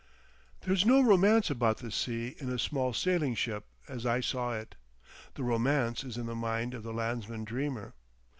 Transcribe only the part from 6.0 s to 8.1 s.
is in the mind of the landsman dreamer.